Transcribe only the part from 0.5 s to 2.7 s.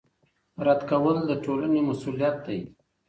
رد کول د ټولنې مسوولیت دی